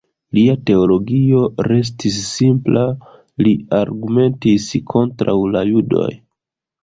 [0.35, 2.85] Lia teologio restis simpla;
[3.47, 6.11] li argumentis kontraŭ la judoj.